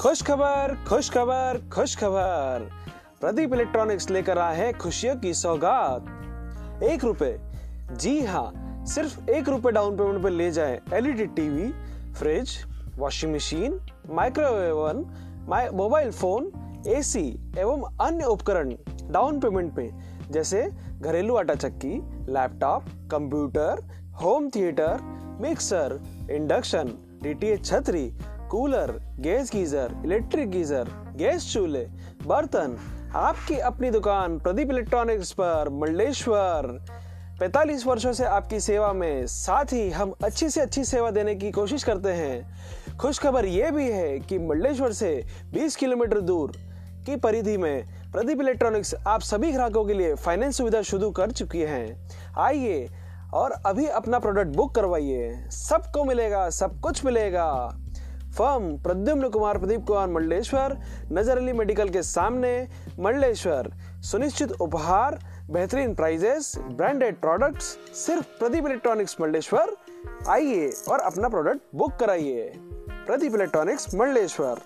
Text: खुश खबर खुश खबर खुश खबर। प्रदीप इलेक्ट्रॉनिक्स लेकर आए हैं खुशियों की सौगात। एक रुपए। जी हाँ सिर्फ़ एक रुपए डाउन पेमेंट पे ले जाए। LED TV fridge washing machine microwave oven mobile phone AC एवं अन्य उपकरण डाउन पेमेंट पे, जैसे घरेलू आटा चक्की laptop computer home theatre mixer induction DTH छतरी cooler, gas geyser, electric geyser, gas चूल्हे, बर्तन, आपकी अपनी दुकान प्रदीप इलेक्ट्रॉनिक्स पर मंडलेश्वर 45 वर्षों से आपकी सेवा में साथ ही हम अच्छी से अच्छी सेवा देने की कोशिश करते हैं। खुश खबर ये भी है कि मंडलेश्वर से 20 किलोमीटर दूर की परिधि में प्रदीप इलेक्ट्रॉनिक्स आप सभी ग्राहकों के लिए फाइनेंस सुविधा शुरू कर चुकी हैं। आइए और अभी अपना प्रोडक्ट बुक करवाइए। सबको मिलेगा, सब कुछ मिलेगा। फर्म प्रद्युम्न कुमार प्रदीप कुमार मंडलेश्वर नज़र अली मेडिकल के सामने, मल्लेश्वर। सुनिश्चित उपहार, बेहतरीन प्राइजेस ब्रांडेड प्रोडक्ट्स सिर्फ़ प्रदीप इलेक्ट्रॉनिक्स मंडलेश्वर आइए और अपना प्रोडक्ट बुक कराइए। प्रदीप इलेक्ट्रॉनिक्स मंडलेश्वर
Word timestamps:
खुश 0.00 0.20
खबर 0.22 0.74
खुश 0.88 1.08
खबर 1.10 1.60
खुश 1.72 1.96
खबर। 1.98 2.68
प्रदीप 3.20 3.54
इलेक्ट्रॉनिक्स 3.54 4.08
लेकर 4.10 4.38
आए 4.38 4.56
हैं 4.56 4.72
खुशियों 4.78 5.14
की 5.16 5.32
सौगात। 5.34 6.82
एक 6.84 7.04
रुपए। 7.04 7.30
जी 7.92 8.20
हाँ 8.24 8.84
सिर्फ़ 8.86 9.30
एक 9.30 9.48
रुपए 9.48 9.70
डाउन 9.72 9.96
पेमेंट 9.96 10.22
पे 10.22 10.30
ले 10.30 10.50
जाए। 10.50 10.78
LED 10.94 11.26
TV 11.38 11.70
fridge 12.18 12.56
washing 12.98 13.34
machine 13.34 13.78
microwave 14.10 14.78
oven 14.78 15.04
mobile 15.74 16.10
phone 16.12 16.50
AC 16.88 17.26
एवं 17.58 17.82
अन्य 18.00 18.24
उपकरण 18.26 18.74
डाउन 19.10 19.40
पेमेंट 19.40 19.74
पे, 19.76 19.90
जैसे 20.30 20.62
घरेलू 21.00 21.36
आटा 21.36 21.54
चक्की 21.56 21.94
laptop 22.32 22.84
computer 23.10 23.84
home 24.22 24.48
theatre 24.50 24.98
mixer 25.40 26.00
induction 26.30 26.98
DTH 27.22 27.66
छतरी 27.66 28.08
cooler, 28.50 28.90
gas 29.20 29.50
geyser, 29.52 29.94
electric 30.04 30.50
geyser, 30.50 30.88
gas 31.16 31.52
चूल्हे, 31.52 31.82
बर्तन, 32.26 32.76
आपकी 33.14 33.58
अपनी 33.58 33.90
दुकान 33.90 34.38
प्रदीप 34.38 34.70
इलेक्ट्रॉनिक्स 34.70 35.32
पर 35.32 35.68
मंडलेश्वर 35.68 36.66
45 37.40 37.86
वर्षों 37.86 38.12
से 38.12 38.24
आपकी 38.24 38.60
सेवा 38.60 38.92
में 38.92 39.26
साथ 39.26 39.64
ही 39.64 39.90
हम 39.90 40.14
अच्छी 40.24 40.48
से 40.50 40.60
अच्छी 40.60 40.84
सेवा 40.84 41.10
देने 41.10 41.34
की 41.34 41.50
कोशिश 41.50 41.84
करते 41.84 42.08
हैं। 42.08 42.96
खुश 42.96 43.18
खबर 43.18 43.46
ये 43.46 43.70
भी 43.70 43.90
है 43.90 44.18
कि 44.18 44.38
मंडलेश्वर 44.38 44.92
से 44.92 45.24
20 45.54 45.76
किलोमीटर 45.76 46.20
दूर 46.20 46.52
की 47.06 47.16
परिधि 47.16 47.56
में 47.56 47.84
प्रदीप 48.12 48.40
इलेक्ट्रॉनिक्स 48.40 48.94
आप 49.06 49.20
सभी 49.20 49.52
ग्राहकों 49.52 49.84
के 49.84 49.94
लिए 49.94 50.14
फाइनेंस 50.14 50.56
सुविधा 50.56 50.82
शुरू 50.82 51.10
कर 51.10 51.30
चुकी 51.30 51.60
हैं। 51.60 52.08
आइए 52.38 52.88
और 53.34 53.50
अभी 53.50 53.86
अपना 53.86 54.18
प्रोडक्ट 54.18 54.48
बुक 54.48 54.74
करवाइए। 54.74 55.44
सबको 55.50 56.04
मिलेगा, 56.04 56.50
सब 56.50 56.80
कुछ 56.80 57.04
मिलेगा। 57.04 57.76
फर्म 58.28 58.76
प्रद्युम्न 58.76 59.28
कुमार 59.28 59.58
प्रदीप 59.58 59.84
कुमार 59.86 60.08
मंडलेश्वर 60.08 60.76
नज़र 61.12 61.38
अली 61.38 61.52
मेडिकल 61.52 61.88
के 61.88 62.02
सामने, 62.02 62.68
मल्लेश्वर। 63.00 63.70
सुनिश्चित 64.02 64.52
उपहार, 64.60 65.18
बेहतरीन 65.50 65.94
प्राइजेस 65.94 66.52
ब्रांडेड 66.58 67.20
प्रोडक्ट्स 67.20 67.76
सिर्फ़ 67.96 68.38
प्रदीप 68.38 68.66
इलेक्ट्रॉनिक्स 68.66 69.16
मंडलेश्वर 69.20 69.76
आइए 70.28 70.70
और 70.90 71.00
अपना 71.00 71.28
प्रोडक्ट 71.28 71.60
बुक 71.74 71.96
कराइए। 72.00 72.52
प्रदीप 73.06 73.34
इलेक्ट्रॉनिक्स 73.34 73.94
मंडलेश्वर 73.94 74.60